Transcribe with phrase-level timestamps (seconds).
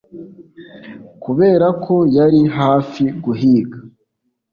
[1.23, 3.77] Kuberako yari hafi guhiga